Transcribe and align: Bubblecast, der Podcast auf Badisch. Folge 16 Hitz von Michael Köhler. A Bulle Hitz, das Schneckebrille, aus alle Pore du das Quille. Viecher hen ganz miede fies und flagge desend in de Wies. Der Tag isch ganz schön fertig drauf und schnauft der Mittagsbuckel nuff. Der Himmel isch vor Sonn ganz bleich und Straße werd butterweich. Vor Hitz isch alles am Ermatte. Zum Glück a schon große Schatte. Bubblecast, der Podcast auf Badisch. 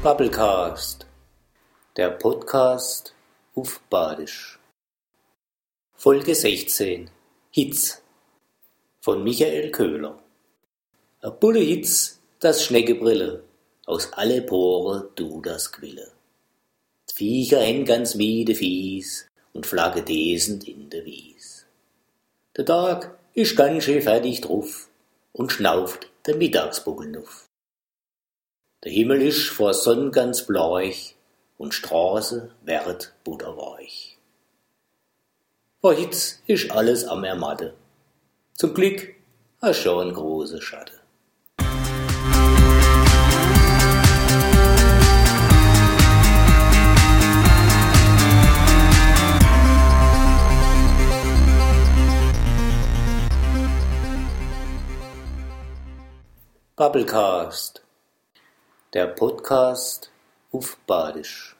Bubblecast, 0.00 1.06
der 1.96 2.10
Podcast 2.10 3.14
auf 3.56 3.80
Badisch. 3.90 4.60
Folge 5.92 6.36
16 6.36 7.10
Hitz 7.50 8.00
von 9.00 9.24
Michael 9.24 9.72
Köhler. 9.72 10.22
A 11.20 11.30
Bulle 11.30 11.58
Hitz, 11.58 12.20
das 12.38 12.62
Schneckebrille, 12.62 13.42
aus 13.86 14.12
alle 14.12 14.40
Pore 14.42 15.10
du 15.16 15.40
das 15.40 15.72
Quille. 15.72 16.12
Viecher 17.12 17.60
hen 17.60 17.84
ganz 17.84 18.14
miede 18.14 18.54
fies 18.54 19.26
und 19.52 19.66
flagge 19.66 20.02
desend 20.02 20.68
in 20.68 20.88
de 20.88 21.04
Wies. 21.04 21.66
Der 22.56 22.64
Tag 22.64 23.18
isch 23.34 23.56
ganz 23.56 23.82
schön 23.82 24.00
fertig 24.00 24.42
drauf 24.42 24.88
und 25.32 25.50
schnauft 25.50 26.08
der 26.24 26.36
Mittagsbuckel 26.36 27.08
nuff. 27.08 27.47
Der 28.84 28.92
Himmel 28.92 29.22
isch 29.22 29.50
vor 29.50 29.74
Sonn 29.74 30.12
ganz 30.12 30.46
bleich 30.46 31.16
und 31.56 31.74
Straße 31.74 32.52
werd 32.62 33.12
butterweich. 33.24 34.18
Vor 35.80 35.94
Hitz 35.94 36.42
isch 36.46 36.70
alles 36.70 37.04
am 37.04 37.24
Ermatte. 37.24 37.74
Zum 38.54 38.74
Glück 38.74 39.16
a 39.60 39.74
schon 39.74 40.14
große 40.14 40.62
Schatte. 40.62 40.92
Bubblecast, 56.76 57.87
der 58.94 59.06
Podcast 59.06 60.10
auf 60.50 60.78
Badisch. 60.86 61.57